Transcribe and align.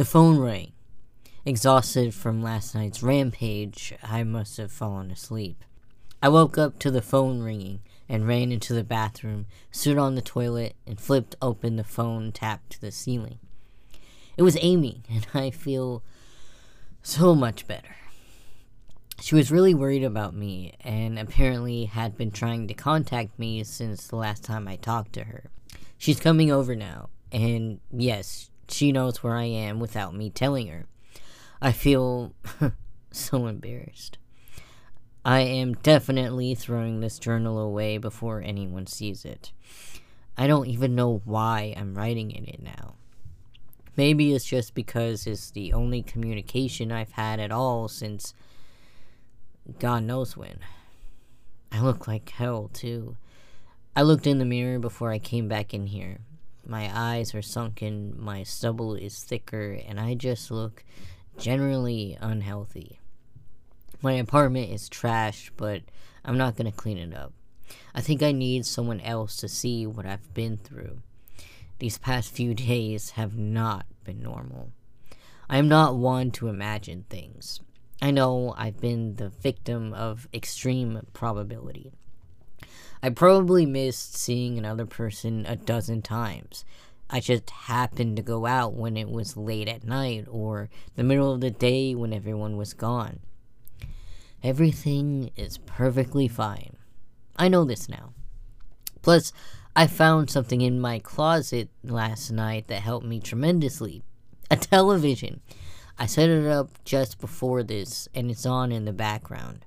The 0.00 0.06
phone 0.06 0.38
rang. 0.38 0.72
Exhausted 1.44 2.14
from 2.14 2.42
last 2.42 2.74
night's 2.74 3.02
rampage, 3.02 3.92
I 4.02 4.24
must 4.24 4.56
have 4.56 4.72
fallen 4.72 5.10
asleep. 5.10 5.62
I 6.22 6.30
woke 6.30 6.56
up 6.56 6.78
to 6.78 6.90
the 6.90 7.02
phone 7.02 7.42
ringing 7.42 7.82
and 8.08 8.26
ran 8.26 8.50
into 8.50 8.72
the 8.72 8.82
bathroom, 8.82 9.44
stood 9.70 9.98
on 9.98 10.14
the 10.14 10.22
toilet, 10.22 10.74
and 10.86 10.98
flipped 10.98 11.36
open 11.42 11.76
the 11.76 11.84
phone 11.84 12.32
tapped 12.32 12.70
to 12.70 12.80
the 12.80 12.92
ceiling. 12.92 13.40
It 14.38 14.42
was 14.42 14.56
Amy, 14.62 15.02
and 15.10 15.26
I 15.34 15.50
feel 15.50 16.02
so 17.02 17.34
much 17.34 17.66
better. 17.66 17.96
She 19.20 19.34
was 19.34 19.52
really 19.52 19.74
worried 19.74 20.02
about 20.02 20.32
me 20.34 20.76
and 20.80 21.18
apparently 21.18 21.84
had 21.84 22.16
been 22.16 22.30
trying 22.30 22.68
to 22.68 22.72
contact 22.72 23.38
me 23.38 23.62
since 23.64 24.06
the 24.06 24.16
last 24.16 24.44
time 24.44 24.66
I 24.66 24.76
talked 24.76 25.12
to 25.12 25.24
her. 25.24 25.50
She's 25.98 26.18
coming 26.18 26.50
over 26.50 26.74
now, 26.74 27.10
and 27.30 27.80
yes, 27.92 28.49
she 28.70 28.92
knows 28.92 29.22
where 29.22 29.36
I 29.36 29.44
am 29.44 29.80
without 29.80 30.14
me 30.14 30.30
telling 30.30 30.68
her. 30.68 30.86
I 31.60 31.72
feel 31.72 32.34
so 33.10 33.46
embarrassed. 33.46 34.18
I 35.24 35.40
am 35.40 35.74
definitely 35.74 36.54
throwing 36.54 37.00
this 37.00 37.18
journal 37.18 37.58
away 37.58 37.98
before 37.98 38.40
anyone 38.40 38.86
sees 38.86 39.24
it. 39.24 39.52
I 40.36 40.46
don't 40.46 40.68
even 40.68 40.94
know 40.94 41.20
why 41.24 41.74
I'm 41.76 41.94
writing 41.94 42.30
in 42.30 42.46
it 42.46 42.62
now. 42.62 42.94
Maybe 43.96 44.32
it's 44.32 44.46
just 44.46 44.74
because 44.74 45.26
it's 45.26 45.50
the 45.50 45.74
only 45.74 46.02
communication 46.02 46.90
I've 46.90 47.12
had 47.12 47.38
at 47.38 47.52
all 47.52 47.88
since 47.88 48.32
God 49.78 50.04
knows 50.04 50.36
when. 50.36 50.58
I 51.70 51.80
look 51.80 52.08
like 52.08 52.30
hell, 52.30 52.70
too. 52.72 53.16
I 53.94 54.02
looked 54.02 54.26
in 54.26 54.38
the 54.38 54.44
mirror 54.44 54.78
before 54.78 55.12
I 55.12 55.18
came 55.18 55.48
back 55.48 55.74
in 55.74 55.86
here. 55.86 56.20
My 56.70 56.88
eyes 56.94 57.34
are 57.34 57.42
sunken, 57.42 58.14
my 58.16 58.44
stubble 58.44 58.94
is 58.94 59.24
thicker, 59.24 59.72
and 59.88 59.98
I 59.98 60.14
just 60.14 60.52
look 60.52 60.84
generally 61.36 62.16
unhealthy. 62.20 63.00
My 64.00 64.12
apartment 64.12 64.70
is 64.70 64.88
trash, 64.88 65.50
but 65.56 65.82
I'm 66.24 66.38
not 66.38 66.54
gonna 66.54 66.70
clean 66.70 66.96
it 66.96 67.12
up. 67.12 67.32
I 67.92 68.00
think 68.00 68.22
I 68.22 68.30
need 68.30 68.64
someone 68.64 69.00
else 69.00 69.34
to 69.38 69.48
see 69.48 69.84
what 69.84 70.06
I've 70.06 70.32
been 70.32 70.58
through. 70.58 71.02
These 71.80 71.98
past 71.98 72.30
few 72.32 72.54
days 72.70 73.10
have 73.10 73.36
not 73.36 73.84
been 74.04 74.22
normal. 74.22 74.70
I 75.48 75.56
am 75.56 75.66
not 75.66 75.96
one 75.96 76.30
to 76.32 76.46
imagine 76.46 77.04
things. 77.10 77.58
I 78.00 78.12
know 78.12 78.54
I've 78.56 78.80
been 78.80 79.16
the 79.16 79.30
victim 79.30 79.92
of 79.92 80.28
extreme 80.32 81.04
probability. 81.14 81.90
I 83.02 83.10
probably 83.10 83.64
missed 83.64 84.14
seeing 84.14 84.58
another 84.58 84.84
person 84.84 85.46
a 85.46 85.56
dozen 85.56 86.02
times. 86.02 86.64
I 87.08 87.20
just 87.20 87.50
happened 87.50 88.16
to 88.16 88.22
go 88.22 88.46
out 88.46 88.74
when 88.74 88.96
it 88.96 89.08
was 89.08 89.36
late 89.36 89.68
at 89.68 89.84
night 89.84 90.26
or 90.30 90.68
the 90.96 91.02
middle 91.02 91.32
of 91.32 91.40
the 91.40 91.50
day 91.50 91.94
when 91.94 92.12
everyone 92.12 92.56
was 92.56 92.74
gone. 92.74 93.20
Everything 94.42 95.30
is 95.36 95.58
perfectly 95.58 96.28
fine. 96.28 96.76
I 97.36 97.48
know 97.48 97.64
this 97.64 97.88
now. 97.88 98.12
Plus, 99.02 99.32
I 99.74 99.86
found 99.86 100.30
something 100.30 100.60
in 100.60 100.78
my 100.78 100.98
closet 100.98 101.70
last 101.82 102.30
night 102.30 102.68
that 102.68 102.82
helped 102.82 103.06
me 103.06 103.18
tremendously 103.18 104.02
a 104.50 104.56
television. 104.56 105.40
I 105.98 106.06
set 106.06 106.28
it 106.28 106.46
up 106.46 106.70
just 106.84 107.20
before 107.20 107.62
this, 107.62 108.08
and 108.14 108.30
it's 108.30 108.46
on 108.46 108.72
in 108.72 108.84
the 108.84 108.92
background. 108.92 109.64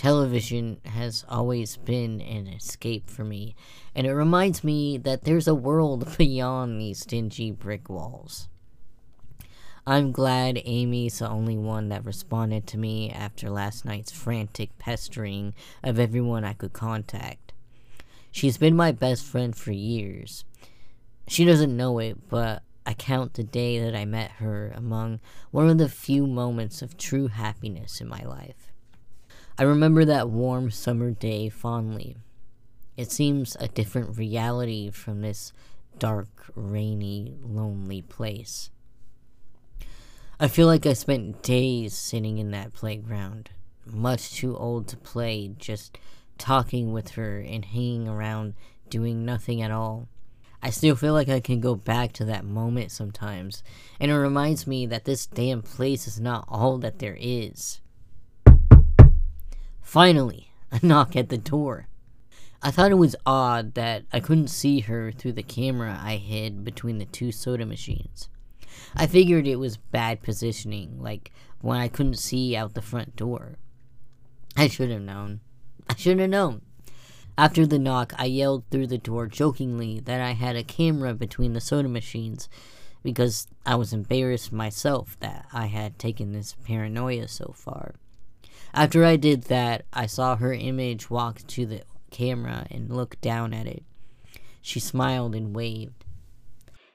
Television 0.00 0.80
has 0.86 1.26
always 1.28 1.76
been 1.76 2.22
an 2.22 2.46
escape 2.46 3.10
for 3.10 3.22
me, 3.22 3.54
and 3.94 4.06
it 4.06 4.14
reminds 4.14 4.64
me 4.64 4.96
that 4.96 5.24
there's 5.24 5.46
a 5.46 5.54
world 5.54 6.08
beyond 6.16 6.80
these 6.80 7.04
dingy 7.04 7.50
brick 7.50 7.90
walls. 7.90 8.48
I'm 9.86 10.10
glad 10.10 10.62
Amy's 10.64 11.18
the 11.18 11.28
only 11.28 11.58
one 11.58 11.90
that 11.90 12.06
responded 12.06 12.66
to 12.68 12.78
me 12.78 13.10
after 13.10 13.50
last 13.50 13.84
night's 13.84 14.10
frantic 14.10 14.70
pestering 14.78 15.52
of 15.84 15.98
everyone 15.98 16.46
I 16.46 16.54
could 16.54 16.72
contact. 16.72 17.52
She's 18.32 18.56
been 18.56 18.74
my 18.74 18.92
best 18.92 19.26
friend 19.26 19.54
for 19.54 19.72
years. 19.72 20.46
She 21.28 21.44
doesn't 21.44 21.76
know 21.76 21.98
it, 21.98 22.26
but 22.30 22.62
I 22.86 22.94
count 22.94 23.34
the 23.34 23.44
day 23.44 23.78
that 23.80 23.94
I 23.94 24.06
met 24.06 24.30
her 24.38 24.72
among 24.74 25.20
one 25.50 25.68
of 25.68 25.76
the 25.76 25.90
few 25.90 26.26
moments 26.26 26.80
of 26.80 26.96
true 26.96 27.26
happiness 27.26 28.00
in 28.00 28.08
my 28.08 28.22
life. 28.22 28.70
I 29.60 29.64
remember 29.64 30.06
that 30.06 30.30
warm 30.30 30.70
summer 30.70 31.10
day 31.10 31.50
fondly. 31.50 32.16
It 32.96 33.12
seems 33.12 33.58
a 33.60 33.68
different 33.68 34.16
reality 34.16 34.90
from 34.90 35.20
this 35.20 35.52
dark, 35.98 36.50
rainy, 36.54 37.34
lonely 37.42 38.00
place. 38.00 38.70
I 40.40 40.48
feel 40.48 40.66
like 40.66 40.86
I 40.86 40.94
spent 40.94 41.42
days 41.42 41.92
sitting 41.92 42.38
in 42.38 42.52
that 42.52 42.72
playground, 42.72 43.50
much 43.84 44.32
too 44.32 44.56
old 44.56 44.88
to 44.88 44.96
play, 44.96 45.52
just 45.58 45.98
talking 46.38 46.94
with 46.94 47.10
her 47.10 47.40
and 47.40 47.66
hanging 47.66 48.08
around 48.08 48.54
doing 48.88 49.26
nothing 49.26 49.60
at 49.60 49.70
all. 49.70 50.08
I 50.62 50.70
still 50.70 50.96
feel 50.96 51.12
like 51.12 51.28
I 51.28 51.40
can 51.40 51.60
go 51.60 51.74
back 51.74 52.14
to 52.14 52.24
that 52.24 52.46
moment 52.46 52.92
sometimes, 52.92 53.62
and 54.00 54.10
it 54.10 54.16
reminds 54.16 54.66
me 54.66 54.86
that 54.86 55.04
this 55.04 55.26
damn 55.26 55.60
place 55.60 56.06
is 56.06 56.18
not 56.18 56.46
all 56.48 56.78
that 56.78 56.98
there 56.98 57.18
is. 57.20 57.82
Finally, 59.90 60.52
a 60.70 60.78
knock 60.86 61.16
at 61.16 61.30
the 61.30 61.36
door. 61.36 61.88
I 62.62 62.70
thought 62.70 62.92
it 62.92 62.94
was 62.94 63.16
odd 63.26 63.74
that 63.74 64.04
I 64.12 64.20
couldn't 64.20 64.46
see 64.46 64.78
her 64.78 65.10
through 65.10 65.32
the 65.32 65.42
camera 65.42 65.98
I 66.00 66.14
hid 66.14 66.62
between 66.62 66.98
the 66.98 67.06
two 67.06 67.32
soda 67.32 67.66
machines. 67.66 68.28
I 68.94 69.08
figured 69.08 69.48
it 69.48 69.56
was 69.56 69.78
bad 69.78 70.22
positioning, 70.22 71.02
like 71.02 71.32
when 71.60 71.76
I 71.76 71.88
couldn't 71.88 72.20
see 72.20 72.54
out 72.54 72.74
the 72.74 72.80
front 72.80 73.16
door. 73.16 73.58
I 74.56 74.68
should 74.68 74.92
have 74.92 75.02
known. 75.02 75.40
I 75.88 75.96
should 75.96 76.20
have 76.20 76.30
known. 76.30 76.62
After 77.36 77.66
the 77.66 77.80
knock, 77.80 78.12
I 78.16 78.26
yelled 78.26 78.62
through 78.70 78.86
the 78.86 78.96
door 78.96 79.26
jokingly 79.26 79.98
that 79.98 80.20
I 80.20 80.34
had 80.34 80.54
a 80.54 80.62
camera 80.62 81.14
between 81.14 81.52
the 81.52 81.60
soda 81.60 81.88
machines 81.88 82.48
because 83.02 83.48
I 83.66 83.74
was 83.74 83.92
embarrassed 83.92 84.52
myself 84.52 85.16
that 85.18 85.46
I 85.52 85.66
had 85.66 85.98
taken 85.98 86.30
this 86.30 86.54
paranoia 86.64 87.26
so 87.26 87.52
far. 87.56 87.96
After 88.72 89.04
I 89.04 89.16
did 89.16 89.44
that, 89.44 89.84
I 89.92 90.06
saw 90.06 90.36
her 90.36 90.52
image 90.52 91.10
walk 91.10 91.40
to 91.48 91.66
the 91.66 91.82
camera 92.10 92.66
and 92.70 92.94
look 92.94 93.20
down 93.20 93.52
at 93.52 93.66
it. 93.66 93.82
She 94.62 94.80
smiled 94.80 95.34
and 95.34 95.54
waved. 95.54 96.04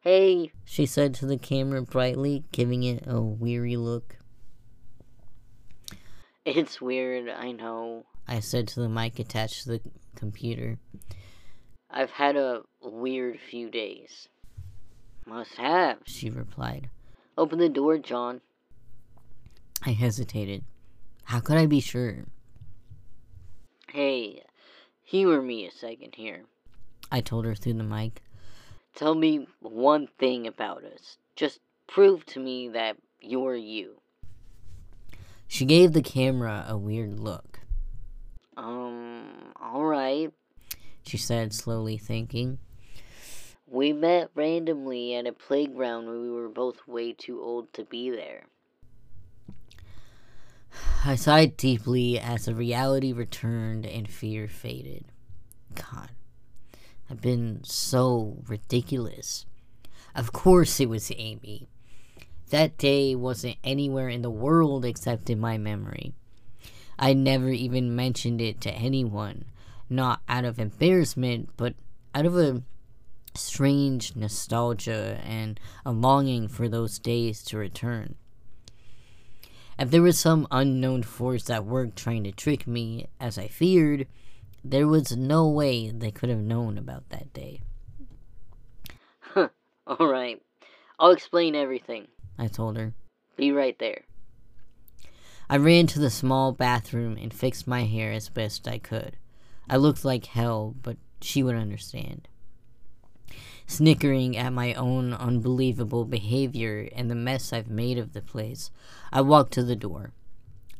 Hey, 0.00 0.52
she 0.64 0.86
said 0.86 1.14
to 1.14 1.26
the 1.26 1.36
camera 1.36 1.82
brightly, 1.82 2.44
giving 2.52 2.82
it 2.82 3.04
a 3.06 3.20
weary 3.20 3.76
look. 3.76 4.16
It's 6.44 6.80
weird, 6.80 7.28
I 7.28 7.52
know, 7.52 8.06
I 8.26 8.38
said 8.38 8.68
to 8.68 8.80
the 8.80 8.88
mic 8.88 9.18
attached 9.18 9.64
to 9.64 9.70
the 9.70 9.80
computer. 10.14 10.78
I've 11.90 12.12
had 12.12 12.36
a 12.36 12.62
weird 12.80 13.40
few 13.40 13.68
days. 13.70 14.28
Must 15.26 15.56
have, 15.56 15.98
she 16.06 16.30
replied. 16.30 16.88
Open 17.36 17.58
the 17.58 17.68
door, 17.68 17.98
John. 17.98 18.40
I 19.84 19.90
hesitated. 19.90 20.64
How 21.30 21.38
could 21.38 21.58
I 21.58 21.66
be 21.66 21.78
sure? 21.78 22.24
Hey, 23.88 24.42
humor 25.04 25.40
me 25.40 25.64
a 25.64 25.70
second 25.70 26.16
here. 26.16 26.42
I 27.12 27.20
told 27.20 27.44
her 27.44 27.54
through 27.54 27.74
the 27.74 27.84
mic. 27.84 28.20
Tell 28.96 29.14
me 29.14 29.46
one 29.60 30.08
thing 30.18 30.48
about 30.48 30.82
us. 30.82 31.18
Just 31.36 31.60
prove 31.86 32.26
to 32.26 32.40
me 32.40 32.70
that 32.70 32.96
you're 33.20 33.54
you. 33.54 34.00
She 35.46 35.64
gave 35.64 35.92
the 35.92 36.02
camera 36.02 36.64
a 36.66 36.76
weird 36.76 37.20
look. 37.20 37.60
Um, 38.56 39.52
alright, 39.62 40.32
she 41.06 41.16
said, 41.16 41.54
slowly 41.54 41.96
thinking. 41.96 42.58
We 43.68 43.92
met 43.92 44.30
randomly 44.34 45.14
at 45.14 45.28
a 45.28 45.32
playground 45.32 46.06
where 46.06 46.18
we 46.18 46.28
were 46.32 46.48
both 46.48 46.88
way 46.88 47.12
too 47.12 47.40
old 47.40 47.72
to 47.74 47.84
be 47.84 48.10
there. 48.10 48.46
I 51.10 51.16
sighed 51.16 51.56
deeply 51.56 52.20
as 52.20 52.44
the 52.44 52.54
reality 52.54 53.12
returned 53.12 53.84
and 53.84 54.08
fear 54.08 54.46
faded. 54.46 55.06
God, 55.74 56.10
I've 57.10 57.20
been 57.20 57.64
so 57.64 58.36
ridiculous. 58.46 59.44
Of 60.14 60.32
course 60.32 60.78
it 60.78 60.88
was 60.88 61.10
Amy. 61.16 61.66
That 62.50 62.78
day 62.78 63.16
wasn't 63.16 63.56
anywhere 63.64 64.08
in 64.08 64.22
the 64.22 64.30
world 64.30 64.84
except 64.84 65.28
in 65.28 65.40
my 65.40 65.58
memory. 65.58 66.14
I 66.96 67.12
never 67.12 67.48
even 67.48 67.96
mentioned 67.96 68.40
it 68.40 68.60
to 68.60 68.70
anyone, 68.70 69.46
not 69.88 70.20
out 70.28 70.44
of 70.44 70.60
embarrassment, 70.60 71.48
but 71.56 71.74
out 72.14 72.24
of 72.24 72.38
a 72.38 72.62
strange 73.34 74.14
nostalgia 74.14 75.20
and 75.24 75.58
a 75.84 75.90
longing 75.90 76.46
for 76.46 76.68
those 76.68 77.00
days 77.00 77.42
to 77.46 77.58
return. 77.58 78.14
If 79.80 79.90
there 79.90 80.02
was 80.02 80.18
some 80.18 80.46
unknown 80.50 81.04
force 81.04 81.48
at 81.48 81.64
work 81.64 81.94
trying 81.94 82.24
to 82.24 82.32
trick 82.32 82.66
me, 82.66 83.06
as 83.18 83.38
I 83.38 83.48
feared, 83.48 84.06
there 84.62 84.86
was 84.86 85.16
no 85.16 85.48
way 85.48 85.90
they 85.90 86.10
could 86.10 86.28
have 86.28 86.38
known 86.38 86.76
about 86.76 87.08
that 87.08 87.32
day. 87.32 87.62
Huh, 89.20 89.48
alright. 89.88 90.42
I'll 90.98 91.12
explain 91.12 91.54
everything, 91.54 92.08
I 92.38 92.48
told 92.48 92.76
her. 92.76 92.92
Be 93.36 93.52
right 93.52 93.78
there. 93.78 94.02
I 95.48 95.56
ran 95.56 95.86
to 95.88 95.98
the 95.98 96.10
small 96.10 96.52
bathroom 96.52 97.16
and 97.16 97.32
fixed 97.32 97.66
my 97.66 97.84
hair 97.84 98.12
as 98.12 98.28
best 98.28 98.68
I 98.68 98.76
could. 98.76 99.16
I 99.66 99.78
looked 99.78 100.04
like 100.04 100.26
hell, 100.26 100.74
but 100.82 100.98
she 101.22 101.42
would 101.42 101.56
understand. 101.56 102.28
Snickering 103.70 104.36
at 104.36 104.52
my 104.52 104.74
own 104.74 105.14
unbelievable 105.14 106.04
behavior 106.04 106.88
and 106.92 107.08
the 107.08 107.14
mess 107.14 107.52
I've 107.52 107.70
made 107.70 107.98
of 107.98 108.14
the 108.14 108.20
place, 108.20 108.72
I 109.12 109.20
walked 109.20 109.52
to 109.52 109.62
the 109.62 109.76
door. 109.76 110.10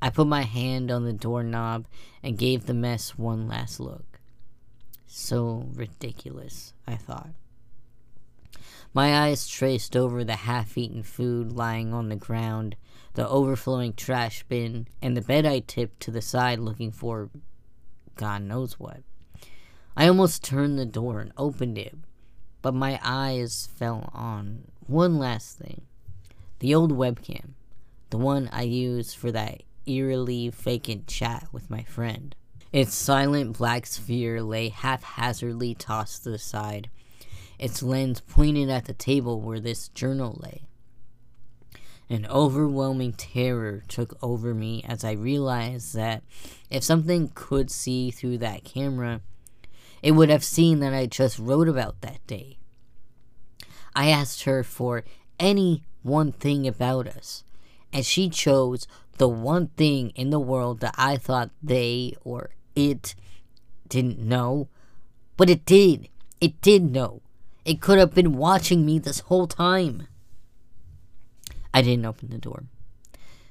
I 0.00 0.08
put 0.08 0.26
my 0.26 0.40
hand 0.40 0.90
on 0.90 1.04
the 1.04 1.12
doorknob 1.12 1.86
and 2.22 2.38
gave 2.38 2.64
the 2.64 2.72
mess 2.72 3.18
one 3.18 3.46
last 3.46 3.78
look. 3.78 4.20
So 5.06 5.68
ridiculous, 5.74 6.72
I 6.86 6.96
thought. 6.96 7.34
My 8.94 9.26
eyes 9.26 9.46
traced 9.46 9.94
over 9.94 10.24
the 10.24 10.36
half 10.36 10.78
eaten 10.78 11.02
food 11.02 11.52
lying 11.52 11.92
on 11.92 12.08
the 12.08 12.16
ground, 12.16 12.74
the 13.12 13.28
overflowing 13.28 13.92
trash 13.92 14.44
bin, 14.44 14.88
and 15.02 15.14
the 15.14 15.20
bed 15.20 15.44
I 15.44 15.58
tipped 15.58 16.00
to 16.00 16.10
the 16.10 16.22
side 16.22 16.58
looking 16.58 16.92
for 16.92 17.28
God 18.14 18.44
knows 18.44 18.80
what. 18.80 19.02
I 19.94 20.08
almost 20.08 20.42
turned 20.42 20.78
the 20.78 20.86
door 20.86 21.20
and 21.20 21.32
opened 21.36 21.76
it, 21.76 21.94
but 22.62 22.74
my 22.74 22.98
eyes 23.02 23.68
fell 23.76 24.10
on 24.12 24.64
one 24.86 25.18
last 25.18 25.58
thing 25.58 25.82
the 26.60 26.74
old 26.74 26.92
webcam, 26.92 27.50
the 28.10 28.18
one 28.18 28.48
I 28.52 28.62
used 28.62 29.16
for 29.16 29.30
that 29.30 29.62
eerily 29.86 30.48
vacant 30.48 31.06
chat 31.06 31.46
with 31.52 31.70
my 31.70 31.84
friend. 31.84 32.34
Its 32.72 32.94
silent 32.94 33.56
black 33.56 33.86
sphere 33.86 34.42
lay 34.42 34.68
haphazardly 34.68 35.74
tossed 35.74 36.24
to 36.24 36.30
the 36.30 36.38
side, 36.38 36.90
its 37.58 37.82
lens 37.82 38.20
pointed 38.20 38.68
at 38.70 38.84
the 38.84 38.92
table 38.92 39.40
where 39.40 39.60
this 39.60 39.88
journal 39.88 40.38
lay. 40.42 40.62
An 42.10 42.26
overwhelming 42.26 43.12
terror 43.12 43.82
took 43.86 44.16
over 44.22 44.54
me 44.54 44.82
as 44.86 45.04
I 45.04 45.12
realized 45.12 45.94
that 45.94 46.22
if 46.70 46.82
something 46.82 47.30
could 47.34 47.70
see 47.70 48.10
through 48.10 48.38
that 48.38 48.64
camera, 48.64 49.20
it 50.02 50.12
would 50.12 50.30
have 50.30 50.44
seen 50.44 50.80
that 50.80 50.94
I 50.94 51.06
just 51.06 51.38
wrote 51.38 51.68
about 51.68 52.00
that 52.00 52.26
day. 52.26 52.58
I 53.94 54.08
asked 54.08 54.44
her 54.44 54.62
for 54.62 55.04
any 55.38 55.82
one 56.02 56.32
thing 56.32 56.66
about 56.66 57.06
us, 57.08 57.44
and 57.92 58.04
she 58.04 58.28
chose 58.28 58.86
the 59.18 59.28
one 59.28 59.68
thing 59.68 60.10
in 60.10 60.30
the 60.30 60.40
world 60.40 60.80
that 60.80 60.94
I 60.96 61.16
thought 61.16 61.50
they 61.62 62.14
or 62.24 62.50
it 62.74 63.14
didn't 63.88 64.18
know. 64.18 64.68
But 65.36 65.50
it 65.50 65.64
did. 65.64 66.08
It 66.40 66.60
did 66.60 66.92
know. 66.92 67.22
It 67.64 67.80
could 67.80 67.98
have 67.98 68.14
been 68.14 68.36
watching 68.36 68.86
me 68.86 68.98
this 68.98 69.20
whole 69.20 69.46
time. 69.46 70.06
I 71.74 71.82
didn't 71.82 72.06
open 72.06 72.30
the 72.30 72.38
door. 72.38 72.64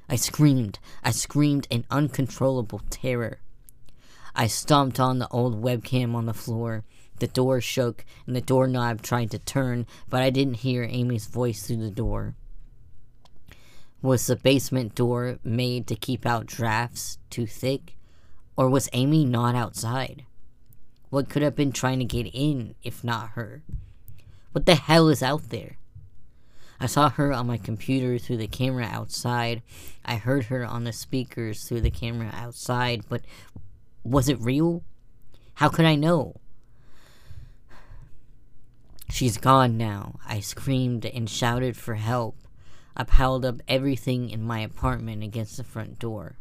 I 0.09 0.15
screamed. 0.15 0.79
I 1.03 1.11
screamed 1.11 1.67
in 1.69 1.85
uncontrollable 1.91 2.81
terror. 2.89 3.39
I 4.39 4.45
stomped 4.45 4.99
on 4.99 5.17
the 5.17 5.27
old 5.29 5.63
webcam 5.63 6.13
on 6.13 6.27
the 6.27 6.33
floor. 6.33 6.83
The 7.17 7.27
door 7.27 7.59
shook 7.59 8.05
and 8.27 8.35
the 8.35 8.41
doorknob 8.41 9.01
tried 9.01 9.31
to 9.31 9.39
turn, 9.39 9.87
but 10.11 10.21
I 10.21 10.29
didn't 10.29 10.57
hear 10.57 10.83
Amy's 10.83 11.25
voice 11.25 11.65
through 11.65 11.77
the 11.77 11.89
door. 11.89 12.35
Was 14.03 14.27
the 14.27 14.35
basement 14.35 14.93
door 14.93 15.39
made 15.43 15.87
to 15.87 15.95
keep 15.95 16.23
out 16.23 16.45
drafts 16.45 17.17
too 17.31 17.47
thick? 17.47 17.97
Or 18.55 18.69
was 18.69 18.89
Amy 18.93 19.25
not 19.25 19.55
outside? 19.55 20.25
What 21.09 21.29
could 21.29 21.41
have 21.41 21.55
been 21.55 21.71
trying 21.71 21.97
to 21.97 22.05
get 22.05 22.29
in 22.31 22.75
if 22.83 23.03
not 23.03 23.29
her? 23.29 23.63
What 24.51 24.67
the 24.67 24.75
hell 24.75 25.09
is 25.09 25.23
out 25.23 25.49
there? 25.49 25.77
I 26.79 26.85
saw 26.85 27.09
her 27.09 27.33
on 27.33 27.47
my 27.47 27.57
computer 27.57 28.19
through 28.19 28.37
the 28.37 28.47
camera 28.47 28.85
outside. 28.85 29.63
I 30.05 30.17
heard 30.17 30.45
her 30.45 30.63
on 30.63 30.83
the 30.83 30.93
speakers 30.93 31.63
through 31.63 31.81
the 31.81 31.89
camera 31.89 32.29
outside, 32.33 33.05
but 33.09 33.21
was 34.07 34.29
it 34.29 34.39
real? 34.39 34.83
How 35.55 35.69
could 35.69 35.85
I 35.85 35.95
know? 35.95 36.35
She's 39.09 39.37
gone 39.37 39.77
now. 39.77 40.19
I 40.25 40.39
screamed 40.39 41.05
and 41.05 41.29
shouted 41.29 41.75
for 41.75 41.95
help. 41.95 42.37
I 42.95 43.03
piled 43.03 43.45
up 43.45 43.61
everything 43.67 44.29
in 44.29 44.41
my 44.41 44.59
apartment 44.59 45.23
against 45.23 45.57
the 45.57 45.63
front 45.63 45.99
door. 45.99 46.37